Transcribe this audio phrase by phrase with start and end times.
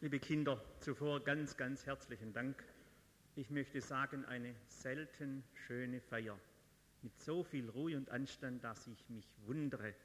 [0.00, 2.62] Liebe Kinder, zuvor ganz, ganz herzlichen Dank.
[3.34, 6.38] Ich möchte sagen, eine selten schöne Feier
[7.02, 9.96] mit so viel Ruhe und Anstand, dass ich mich wundere.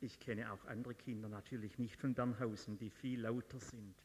[0.00, 3.96] Ich kenne auch andere Kinder, natürlich nicht von Bernhausen, die viel lauter sind.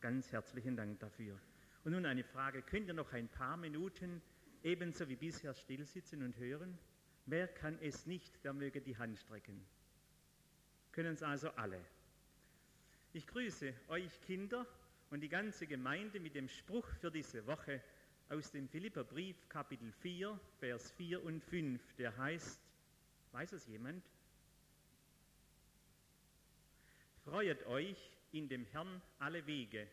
[0.00, 1.38] Ganz herzlichen Dank dafür.
[1.84, 4.22] Und nun eine Frage, könnt ihr noch ein paar Minuten
[4.62, 6.78] ebenso wie bisher stillsitzen und hören?
[7.26, 9.62] Wer kann es nicht, der möge die Hand strecken.
[10.90, 11.84] Können es also alle.
[13.14, 14.66] Ich grüße euch Kinder
[15.10, 17.82] und die ganze Gemeinde mit dem Spruch für diese Woche
[18.30, 22.58] aus dem Philipperbrief Kapitel 4, Vers 4 und 5, der heißt,
[23.32, 24.02] weiß es jemand?
[27.22, 27.98] Freuet euch
[28.32, 29.86] in dem Herrn alle Wege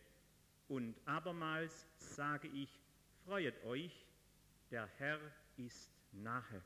[0.68, 2.70] und abermals sage ich,
[3.26, 4.06] freuet euch,
[4.70, 5.20] der Herr
[5.58, 6.62] ist nahe.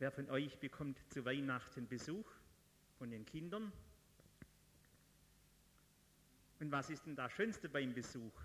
[0.00, 2.28] Wer von euch bekommt zu Weihnachten Besuch
[2.98, 3.72] von den Kindern?
[6.60, 8.38] Und was ist denn das Schönste beim Besuch?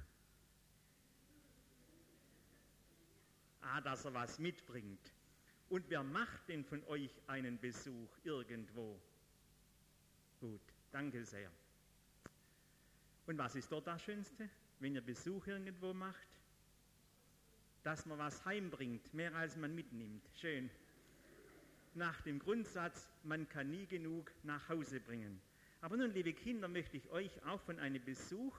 [3.62, 5.12] Ah, dass er was mitbringt.
[5.70, 9.00] Und wer macht denn von euch einen Besuch irgendwo?
[10.40, 11.52] Gut, danke sehr.
[13.26, 16.28] Und was ist dort das Schönste, wenn ihr Besuch irgendwo macht?
[17.84, 20.24] Dass man was heimbringt, mehr als man mitnimmt.
[20.36, 20.70] Schön.
[21.96, 25.42] Nach dem Grundsatz, man kann nie genug nach Hause bringen.
[25.82, 28.56] Aber nun, liebe Kinder, möchte ich euch auch von einem Besuch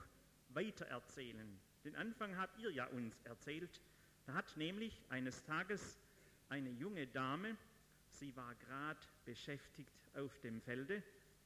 [0.51, 1.59] weitererzählen.
[1.85, 3.81] Den Anfang habt ihr ja uns erzählt.
[4.27, 5.99] Da hat nämlich eines Tages
[6.49, 7.57] eine junge Dame,
[8.11, 11.03] sie war gerade beschäftigt auf dem Felde,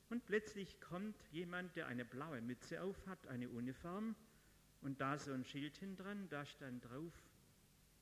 [0.08, 4.16] und plötzlich kommt jemand, der eine blaue Mütze auf hat, eine Uniform,
[4.82, 7.12] und da so ein Schild dran, da stand drauf,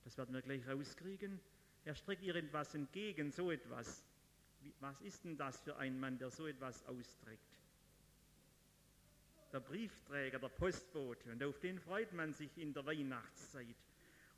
[0.05, 1.39] das werden wir gleich rauskriegen,
[1.85, 4.05] er streckt ihr etwas entgegen, so etwas.
[4.81, 7.58] Was ist denn das für ein Mann, der so etwas austrägt?
[9.53, 13.77] Der Briefträger, der Postbote, und auf den freut man sich in der Weihnachtszeit.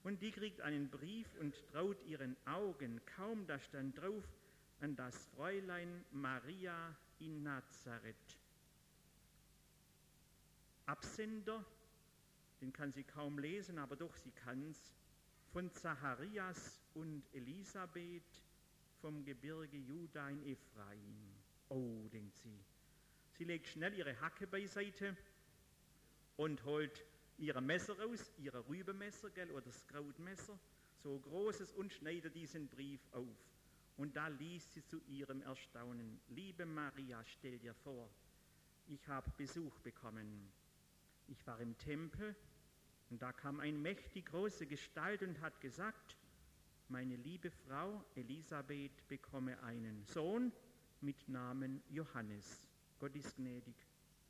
[0.03, 4.25] Und die kriegt einen Brief und traut ihren Augen kaum, da stand drauf,
[4.81, 8.39] an das Fräulein Maria in Nazareth.
[10.87, 11.65] Absender,
[12.61, 14.95] den kann sie kaum lesen, aber doch sie kann's,
[15.53, 18.43] von Zacharias und Elisabeth
[19.01, 21.35] vom Gebirge Juda in Ephraim.
[21.69, 22.59] Oh, denkt sie,
[23.41, 25.17] Sie legt schnell ihre Hacke beiseite
[26.37, 27.07] und holt
[27.39, 30.59] ihre Messer raus, ihre Rübemesser, gell, oder das Krautmesser,
[31.03, 33.39] so großes und schneidet diesen Brief auf.
[33.97, 38.11] Und da liest sie zu ihrem Erstaunen, liebe Maria, stell dir vor,
[38.89, 40.53] ich habe Besuch bekommen.
[41.29, 42.37] Ich war im Tempel
[43.09, 46.19] und da kam eine mächtig große Gestalt und hat gesagt,
[46.89, 50.53] meine liebe Frau Elisabeth bekomme einen Sohn
[51.01, 52.70] mit Namen Johannes.
[53.01, 53.75] Gott ist gnädig.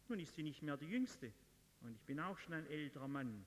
[0.08, 1.32] Nun ist sie nicht mehr die Jüngste
[1.81, 3.44] und ich bin auch schon ein älterer Mann.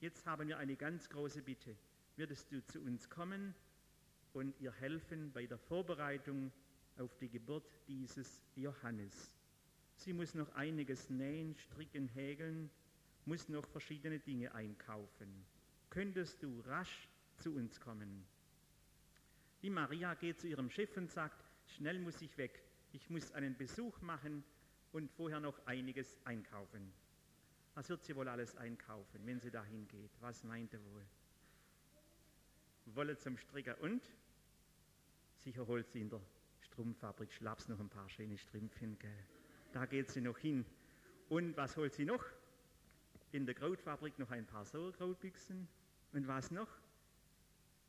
[0.00, 1.76] Jetzt haben wir eine ganz große Bitte.
[2.16, 3.54] Würdest du zu uns kommen
[4.32, 6.50] und ihr helfen bei der Vorbereitung
[6.96, 9.36] auf die Geburt dieses Johannes?
[9.96, 12.70] Sie muss noch einiges nähen, stricken, häkeln,
[13.26, 15.44] muss noch verschiedene Dinge einkaufen.
[15.90, 18.24] Könntest du rasch zu uns kommen?
[19.60, 21.44] Die Maria geht zu ihrem Schiff und sagt,
[21.76, 24.42] schnell muss ich weg, ich muss einen Besuch machen
[24.94, 26.92] und vorher noch einiges einkaufen.
[27.74, 30.12] Was wird sie wohl alles einkaufen, wenn sie dahin geht?
[30.20, 31.04] Was meint er wohl?
[32.86, 34.04] Wolle zum Stricker und?
[35.38, 36.20] Sicher holt sie in der
[36.60, 39.24] Strumpffabrik Schlaps noch ein paar schöne Strümpfchen, gell?
[39.72, 40.64] Da geht sie noch hin.
[41.28, 42.24] Und was holt sie noch?
[43.32, 45.66] In der Krautfabrik noch ein paar Sauerkrautbüchsen.
[46.12, 46.68] Und was noch?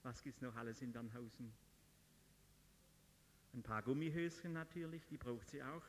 [0.01, 1.53] Was gibt es noch alles in Bernhausen?
[3.53, 5.83] Ein paar Gummihöschen natürlich, die braucht sie auch.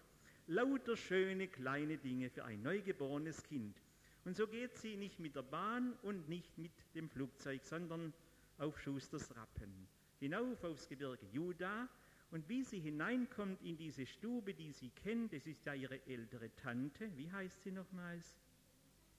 [0.48, 3.76] Lauter schöne kleine Dinge für ein neugeborenes Kind.
[4.24, 8.12] Und so geht sie nicht mit der Bahn und nicht mit dem Flugzeug, sondern
[8.58, 9.88] auf Schusters Rappen.
[10.20, 11.88] Hinauf aufs Gebirge Juda.
[12.30, 16.54] Und wie sie hineinkommt in diese Stube, die sie kennt, das ist ja ihre ältere
[16.56, 17.16] Tante.
[17.16, 18.36] Wie heißt sie nochmals?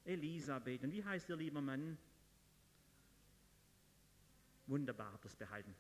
[0.04, 0.84] Elisabeth.
[0.84, 1.98] Und wie heißt ihr lieber Mann?
[4.68, 5.74] Wunderbar, es behalten.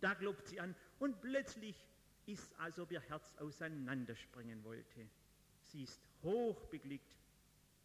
[0.00, 1.86] Da klopft sie an und plötzlich
[2.26, 5.08] ist, als ob ihr Herz auseinanderspringen wollte.
[5.62, 7.16] Sie ist hoch beglückt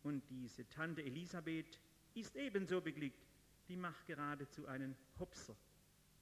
[0.03, 1.79] und diese Tante Elisabeth
[2.13, 3.27] ist ebenso beglückt.
[3.67, 5.55] Die macht geradezu einen Hopser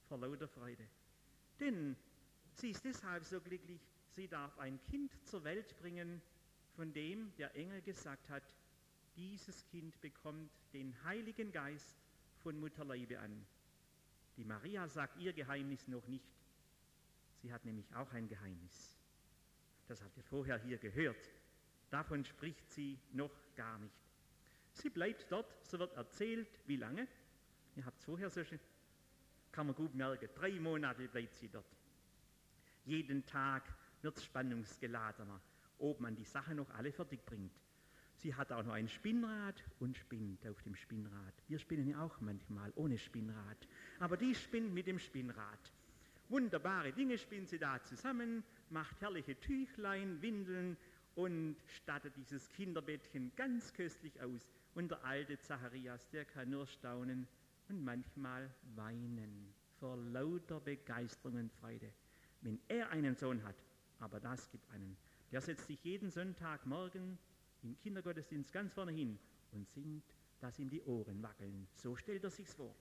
[0.08, 0.86] vor lauter Freude.
[1.58, 1.96] Denn
[2.52, 3.80] sie ist deshalb so glücklich,
[4.14, 6.20] sie darf ein Kind zur Welt bringen,
[6.76, 8.54] von dem der Engel gesagt hat,
[9.16, 11.96] dieses Kind bekommt den Heiligen Geist
[12.38, 13.46] von Mutterleibe an.
[14.36, 16.39] Die Maria sagt ihr Geheimnis noch nicht.
[17.42, 18.96] Sie hat nämlich auch ein Geheimnis.
[19.88, 21.30] Das habt ihr vorher hier gehört.
[21.90, 23.94] Davon spricht sie noch gar nicht.
[24.72, 27.08] Sie bleibt dort, so wird erzählt, wie lange?
[27.76, 28.60] Ihr habt es vorher so schön,
[29.50, 31.66] kann man gut merken, drei Monate bleibt sie dort.
[32.84, 33.64] Jeden Tag
[34.02, 35.40] wird es spannungsgeladener,
[35.78, 37.52] ob man die Sache noch alle fertig bringt.
[38.14, 41.34] Sie hat auch noch ein Spinnrad und spinnt auf dem Spinnrad.
[41.48, 43.66] Wir spinnen ja auch manchmal ohne Spinnrad.
[43.98, 45.72] Aber die spinnt mit dem Spinnrad.
[46.30, 50.76] Wunderbare Dinge spinnt sie da zusammen, macht herrliche Tüchlein, Windeln
[51.16, 54.48] und stattet dieses Kinderbettchen ganz köstlich aus.
[54.76, 57.26] Und der alte Zacharias, der kann nur staunen
[57.68, 61.92] und manchmal weinen vor lauter Begeisterung und Freude,
[62.42, 63.56] wenn er einen Sohn hat.
[63.98, 64.96] Aber das gibt einen.
[65.32, 67.18] Der setzt sich jeden Sonntagmorgen
[67.64, 69.18] im Kindergottesdienst ganz vorne hin
[69.50, 70.04] und singt,
[70.38, 71.66] dass ihm die Ohren wackeln.
[71.74, 72.72] So stellt er sich's vor.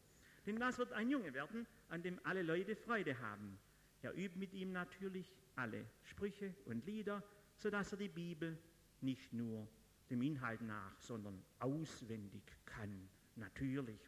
[0.45, 3.59] Denn das wird ein Junge werden, an dem alle Leute Freude haben.
[4.01, 7.23] Er übt mit ihm natürlich alle Sprüche und Lieder,
[7.57, 8.57] sodass er die Bibel
[9.01, 9.67] nicht nur
[10.09, 13.09] dem Inhalt nach, sondern auswendig kann.
[13.35, 13.99] Natürlich.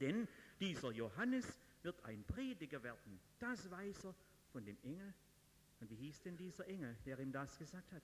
[0.00, 0.26] Denn
[0.58, 3.20] dieser Johannes wird ein Prediger werden.
[3.38, 4.14] Das weiß er
[4.50, 5.14] von dem Engel.
[5.80, 8.02] Und wie hieß denn dieser Engel, der ihm das gesagt hat?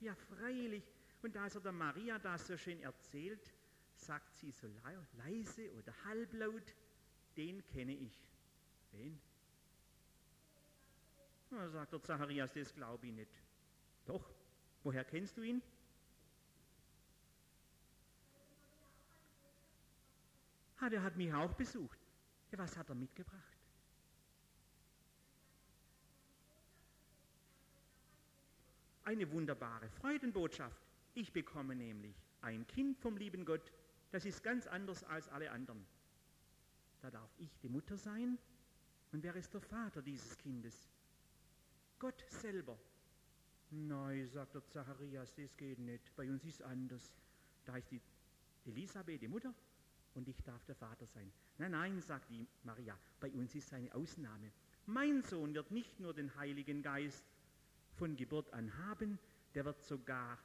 [0.00, 0.84] Ja, freilich.
[1.22, 3.52] Und als er der Maria das so schön erzählt,
[3.98, 4.68] sagt sie so
[5.16, 6.74] leise oder halblaut,
[7.36, 8.12] den kenne ich.
[8.92, 9.20] Wen?
[11.50, 13.32] Na, sagt der Zacharias, das glaube ich nicht.
[14.06, 14.30] Doch,
[14.82, 15.62] woher kennst du ihn?
[20.80, 21.98] Ah, der hat mich auch besucht.
[22.52, 23.58] Ja, was hat er mitgebracht?
[29.04, 30.80] Eine wunderbare Freudenbotschaft.
[31.14, 33.72] Ich bekomme nämlich ein Kind vom lieben Gott,
[34.10, 35.84] das ist ganz anders als alle anderen.
[37.00, 38.38] Da darf ich die Mutter sein.
[39.12, 40.88] Und wer ist der Vater dieses Kindes?
[41.98, 42.78] Gott selber.
[43.70, 46.14] Nein, sagt der Zacharias, das geht nicht.
[46.16, 47.12] Bei uns ist anders.
[47.64, 48.00] Da ist die
[48.64, 49.54] Elisabeth die Mutter
[50.14, 51.30] und ich darf der Vater sein.
[51.58, 54.50] Nein, nein, sagt die Maria, bei uns ist eine Ausnahme.
[54.86, 57.24] Mein Sohn wird nicht nur den Heiligen Geist
[57.96, 59.18] von Geburt an haben,
[59.54, 60.38] der wird sogar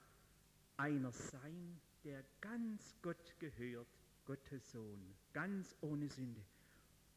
[0.77, 3.87] einer sein, der ganz Gott gehört,
[4.25, 6.41] Gottes Sohn, ganz ohne Sünde.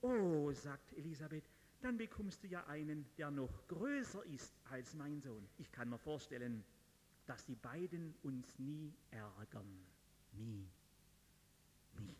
[0.00, 1.44] Oh, sagt Elisabeth,
[1.80, 5.48] dann bekommst du ja einen, der noch größer ist als mein Sohn.
[5.58, 6.64] Ich kann mir vorstellen,
[7.26, 9.86] dass die beiden uns nie ärgern.
[10.32, 10.68] Nie.
[11.98, 12.16] Nie.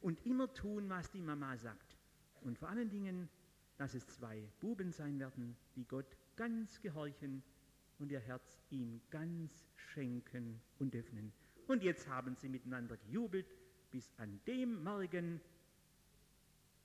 [0.00, 1.96] Und immer tun, was die Mama sagt.
[2.40, 3.28] Und vor allen Dingen,
[3.76, 7.42] dass es zwei Buben sein werden, die Gott ganz gehorchen
[7.98, 11.32] und ihr Herz ihm ganz schenken und öffnen.
[11.66, 13.46] Und jetzt haben sie miteinander gejubelt
[13.90, 15.40] bis an dem Morgen,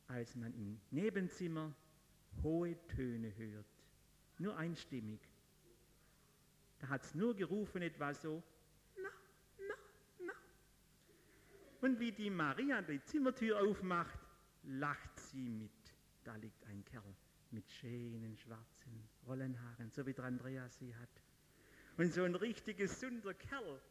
[0.08, 1.74] als man im Nebenzimmer
[2.44, 3.66] hohe Töne hört,
[4.38, 5.20] nur einstimmig.
[6.80, 8.44] Da hat es nur gerufen etwa so,
[8.96, 9.10] na,
[9.68, 9.76] na,
[10.20, 10.34] na.
[11.82, 14.20] Und wie die Maria die Zimmertür aufmacht,
[14.64, 15.72] lacht sie mit.
[16.24, 17.16] Da liegt ein Kerl
[17.52, 21.10] mit schönen schwarzen Rollenhaaren, so wie der Andreas sie hat.
[21.98, 23.82] Und so ein richtig gesunder Kerl.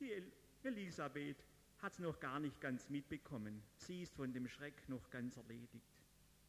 [0.00, 0.22] Die
[0.62, 1.36] Elisabeth
[1.78, 3.62] hat es noch gar nicht ganz mitbekommen.
[3.76, 5.86] Sie ist von dem Schreck noch ganz erledigt,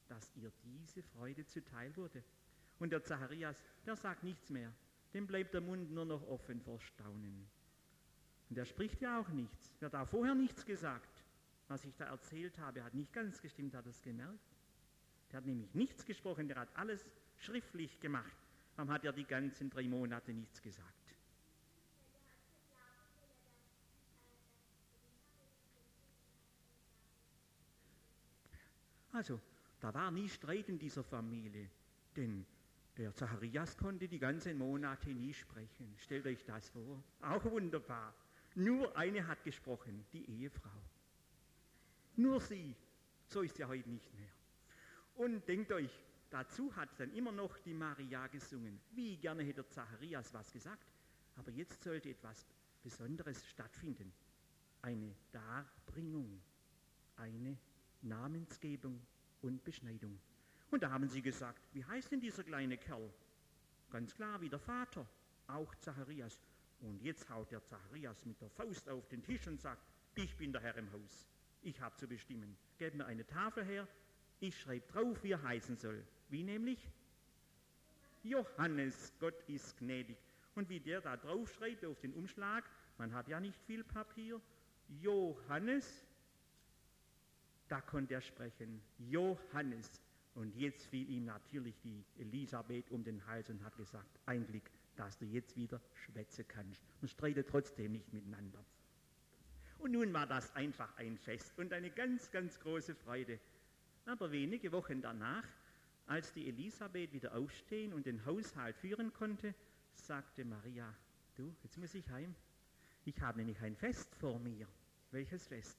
[0.07, 2.23] dass ihr diese Freude zuteil wurde.
[2.79, 4.73] Und der Zacharias, der sagt nichts mehr.
[5.13, 7.47] Dem bleibt der Mund nur noch offen vor Staunen.
[8.49, 9.71] Und er spricht ja auch nichts.
[9.79, 11.23] Er hat da vorher nichts gesagt.
[11.67, 14.39] Was ich da erzählt habe, hat nicht ganz gestimmt, hat es gemerkt.
[15.31, 17.05] Der hat nämlich nichts gesprochen, der hat alles
[17.37, 18.37] schriftlich gemacht.
[18.75, 20.98] Warum hat er die ganzen drei Monate nichts gesagt?
[29.19, 29.37] Also,
[29.81, 31.69] da war nie Streit in dieser Familie,
[32.15, 32.45] denn
[32.95, 35.93] der Zacharias konnte die ganzen Monate nie sprechen.
[35.97, 37.03] Stellt euch das vor.
[37.19, 38.15] Auch wunderbar.
[38.55, 40.81] Nur eine hat gesprochen, die Ehefrau.
[42.15, 42.73] Nur sie.
[43.27, 44.29] So ist ja heute nicht mehr.
[45.15, 45.91] Und denkt euch,
[46.29, 48.79] dazu hat dann immer noch die Maria gesungen.
[48.91, 50.87] Wie gerne hätte Zacharias was gesagt,
[51.35, 52.47] aber jetzt sollte etwas
[52.81, 54.13] Besonderes stattfinden.
[54.81, 56.41] Eine Darbringung,
[57.17, 57.57] eine
[58.01, 58.99] Namensgebung
[59.41, 60.19] und Beschneidung.
[60.71, 63.11] Und da haben sie gesagt, wie heißt denn dieser kleine Kerl?
[63.89, 65.07] Ganz klar, wie der Vater,
[65.47, 66.39] auch Zacharias.
[66.81, 69.81] Und jetzt haut der Zacharias mit der Faust auf den Tisch und sagt,
[70.15, 71.27] ich bin der Herr im Haus.
[71.61, 72.55] Ich habe zu bestimmen.
[72.77, 73.87] Gebt mir eine Tafel her,
[74.39, 76.03] ich schreibe drauf, wie er heißen soll.
[76.29, 76.89] Wie nämlich?
[78.23, 80.17] Johannes, Gott ist gnädig.
[80.55, 82.63] Und wie der da drauf schreibt auf den Umschlag,
[82.97, 84.39] man hat ja nicht viel Papier,
[85.01, 86.05] Johannes,
[87.69, 90.01] da konnte er sprechen, Johannes.
[90.35, 94.69] Und jetzt fiel ihm natürlich die Elisabeth um den Hals und hat gesagt, ein Glück,
[94.95, 98.63] dass du jetzt wieder schwätzen kannst und streite trotzdem nicht miteinander.
[99.77, 103.39] Und nun war das einfach ein Fest und eine ganz, ganz große Freude.
[104.05, 105.45] Aber wenige Wochen danach,
[106.07, 109.53] als die Elisabeth wieder aufstehen und den Haushalt führen konnte,
[109.93, 110.93] sagte Maria,
[111.35, 112.35] du, jetzt muss ich heim.
[113.05, 114.67] Ich habe nämlich ein Fest vor mir.
[115.11, 115.77] Welches Fest?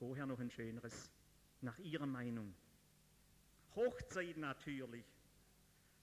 [0.00, 1.10] Vorher noch ein schöneres,
[1.60, 2.54] nach ihrer Meinung.
[3.76, 5.04] Hochzeit natürlich.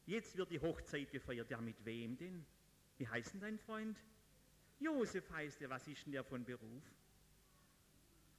[0.06, 1.50] Jetzt wird die Hochzeit gefeiert.
[1.50, 2.46] Ja, mit wem denn?
[3.00, 3.98] Wie heißt denn dein Freund?
[4.80, 5.72] Josef heißt er.
[5.72, 6.84] Was ist denn der von Beruf?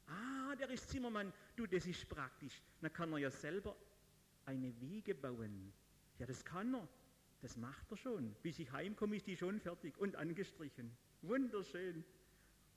[0.06, 1.32] Ah, der ist Zimmermann.
[1.56, 2.62] Du, das ist praktisch.
[2.80, 3.76] Dann kann er ja selber
[4.46, 5.72] eine Wiege bauen.
[6.20, 6.88] Ja, das kann er.
[7.42, 8.32] Das macht er schon.
[8.42, 10.96] Bis ich heimkomme, ist die schon fertig und angestrichen.
[11.22, 12.04] Wunderschön.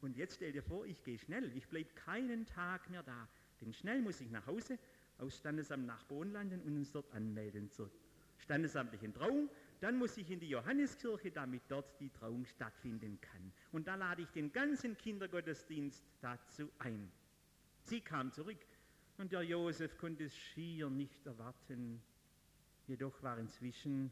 [0.01, 1.55] Und jetzt stell dir vor, ich gehe schnell.
[1.55, 3.27] Ich bleibe keinen Tag mehr da.
[3.61, 4.79] Denn schnell muss ich nach Hause,
[5.19, 7.91] aus Standesamt nach Bonn landen und uns dort anmelden zur
[8.39, 9.49] standesamtlichen Trauung.
[9.79, 13.51] Dann muss ich in die Johanneskirche, damit dort die Trauung stattfinden kann.
[13.71, 17.11] Und da lade ich den ganzen Kindergottesdienst dazu ein.
[17.83, 18.59] Sie kam zurück
[19.17, 22.01] und der Josef konnte es schier nicht erwarten.
[22.87, 24.11] Jedoch war inzwischen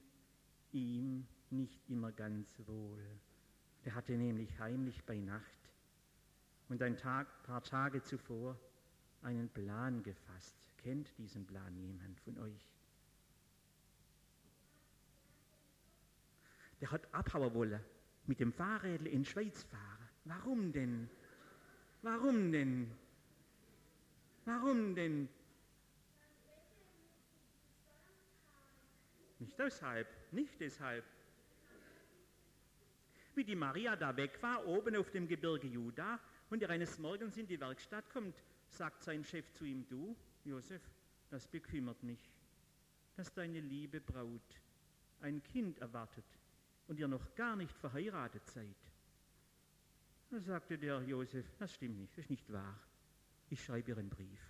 [0.72, 3.04] ihm nicht immer ganz wohl.
[3.86, 5.59] Der hatte nämlich heimlich bei Nacht
[6.70, 8.58] und ein Tag, paar Tage zuvor
[9.24, 10.56] einen Plan gefasst.
[10.78, 12.70] Kennt diesen Plan jemand von euch?
[16.80, 17.84] Der hat abhauen wollen,
[18.26, 20.10] mit dem Fahrrädl in Schweiz fahren.
[20.24, 21.10] Warum denn?
[22.02, 22.90] Warum denn?
[24.46, 25.28] Warum denn?
[29.40, 31.04] Nicht deshalb, nicht deshalb.
[33.36, 37.38] Wie die Maria da weg war, oben auf dem Gebirge Juda, und er eines Morgens
[37.38, 40.16] in die Werkstatt kommt, sagt sein Chef zu ihm, du,
[40.46, 40.82] Josef,
[41.30, 42.32] das bekümmert mich,
[43.16, 44.62] dass deine liebe Braut
[45.22, 46.26] ein Kind erwartet
[46.88, 48.76] und ihr noch gar nicht verheiratet seid.
[50.30, 52.80] Da sagte der Josef, das stimmt nicht, das ist nicht wahr.
[53.50, 54.42] Ich schreibe ihr einen Brief.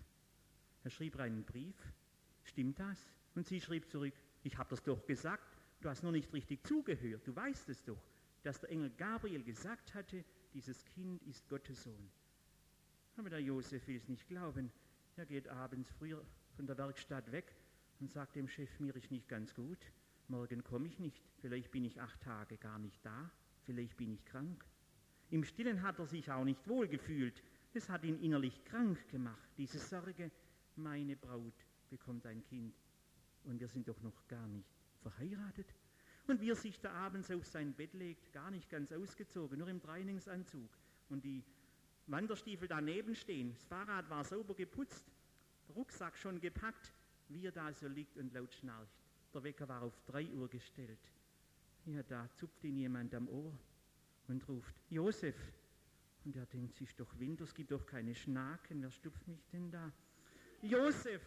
[0.83, 1.75] Er schrieb einen Brief,
[2.43, 2.97] stimmt das?
[3.35, 4.13] Und sie schrieb zurück,
[4.43, 8.01] ich habe das doch gesagt, du hast nur nicht richtig zugehört, du weißt es doch,
[8.43, 12.09] dass der Engel Gabriel gesagt hatte, dieses Kind ist Gottes Sohn.
[13.17, 14.71] Aber der Josef will es nicht glauben.
[15.15, 16.23] Er geht abends früher
[16.55, 17.55] von der Werkstatt weg
[17.99, 19.77] und sagt dem Chef, mir ist nicht ganz gut,
[20.27, 23.29] morgen komme ich nicht, vielleicht bin ich acht Tage gar nicht da,
[23.65, 24.65] vielleicht bin ich krank.
[25.29, 29.49] Im Stillen hat er sich auch nicht wohl gefühlt, es hat ihn innerlich krank gemacht,
[29.57, 30.31] diese Sorge,
[30.75, 32.73] meine Braut bekommt ein Kind
[33.43, 34.69] und wir sind doch noch gar nicht
[35.01, 35.67] verheiratet.
[36.29, 39.67] Und wie er sich da abends auf sein Bett legt, gar nicht ganz ausgezogen, nur
[39.67, 40.69] im Trainingsanzug
[41.09, 41.43] und die
[42.05, 43.51] Wanderstiefel daneben stehen.
[43.51, 45.11] Das Fahrrad war sauber geputzt,
[45.75, 46.93] Rucksack schon gepackt,
[47.29, 48.93] wie er da so liegt und laut schnarcht.
[49.33, 50.99] Der Wecker war auf drei Uhr gestellt.
[51.87, 53.57] Ja, da zupft ihn jemand am Ohr
[54.27, 55.35] und ruft, Josef.
[56.25, 59.71] Und er denkt sich doch Winter, es gibt doch keine Schnaken, wer stupft mich denn
[59.71, 59.91] da?
[60.61, 61.23] Josef!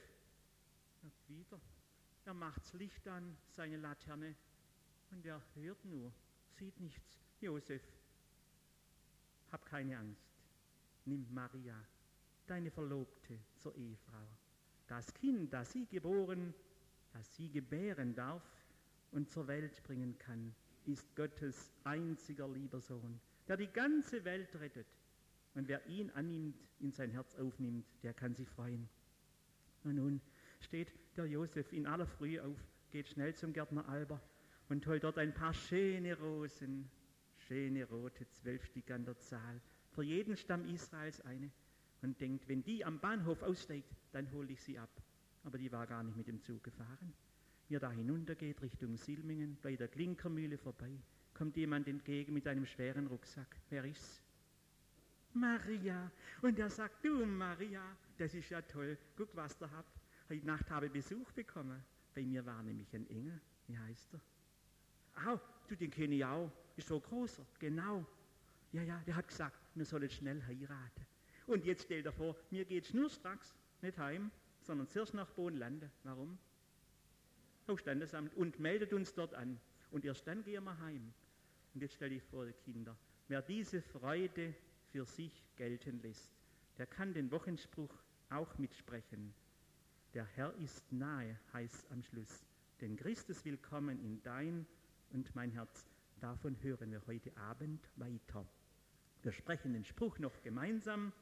[1.02, 1.60] Und wieder,
[2.24, 4.36] er macht's Licht an, seine Laterne,
[5.12, 6.12] und er hört nur,
[6.58, 7.20] sieht nichts.
[7.40, 7.82] Josef,
[9.50, 10.30] hab keine Angst.
[11.04, 11.76] Nimm Maria,
[12.46, 14.26] deine Verlobte, zur Ehefrau.
[14.86, 16.54] Das Kind, das sie geboren,
[17.12, 18.42] das sie gebären darf
[19.10, 20.54] und zur Welt bringen kann,
[20.86, 24.86] ist Gottes einziger lieber Sohn, der die ganze Welt rettet.
[25.54, 28.88] Und wer ihn annimmt, in sein Herz aufnimmt, der kann sich freuen.
[29.84, 30.20] Und nun
[30.60, 32.58] steht der Josef in aller Frühe auf,
[32.90, 34.20] geht schnell zum Gärtner Alber
[34.72, 36.88] und holt dort ein paar schöne Rosen,
[37.46, 39.60] schöne rote, zwölf Stück an der Zahl,
[39.90, 41.50] für jeden Stamm Israels eine,
[42.00, 44.88] und denkt, wenn die am Bahnhof aussteigt, dann hole ich sie ab.
[45.44, 47.12] Aber die war gar nicht mit dem Zug gefahren.
[47.68, 50.90] Wie er da hinuntergeht Richtung Silmingen, bei der Klinkermühle vorbei,
[51.34, 53.54] kommt jemand entgegen mit einem schweren Rucksack.
[53.68, 54.22] Wer ist's?
[55.34, 56.10] Maria.
[56.40, 57.84] Und er sagt, du Maria,
[58.16, 60.00] das ist ja toll, guck, was da habt.
[60.30, 61.84] Heute Nacht habe ich Besuch bekommen.
[62.14, 63.38] Bei mir war nämlich ein Engel.
[63.66, 64.31] Wie heißt er?
[65.26, 66.50] Au, du, den kenne ich auch.
[66.76, 67.44] Ist so großer.
[67.58, 68.04] Genau.
[68.72, 71.06] Ja, ja, der hat gesagt, wir sollen schnell heiraten.
[71.46, 75.90] Und jetzt stell dir vor, mir geht schnurstracks nicht heim, sondern zuerst nach Bohnlande.
[76.04, 76.38] Warum?
[77.66, 79.60] Auf Standesamt und meldet uns dort an.
[79.90, 81.12] Und erst dann gehen wir heim.
[81.74, 82.96] Und jetzt stell dich vor, die Kinder,
[83.28, 84.54] wer diese Freude
[84.90, 86.30] für sich gelten lässt,
[86.78, 87.94] der kann den Wochenspruch
[88.30, 89.34] auch mitsprechen.
[90.14, 92.44] Der Herr ist nahe, heißt am Schluss.
[92.80, 94.66] Denn Christus will kommen in dein
[95.12, 95.86] und mein Herz.
[96.20, 98.46] Davon hören wir heute Abend weiter.
[99.22, 101.12] Wir sprechen den Spruch noch gemeinsam.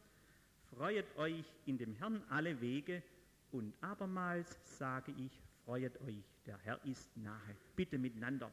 [0.75, 3.03] Freuet euch in dem Herrn alle Wege
[3.51, 7.57] und abermals sage ich, Freuet euch, der Herr ist nahe.
[7.77, 8.51] Bitte miteinander.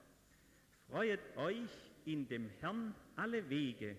[0.88, 1.72] Freuet euch
[2.06, 3.98] in dem Herrn alle Wege.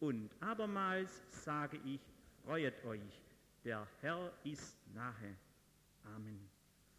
[0.00, 2.00] Und abermals sage ich,
[2.44, 3.22] freuet euch,
[3.64, 5.36] der Herr ist nahe.
[6.16, 6.55] Amen.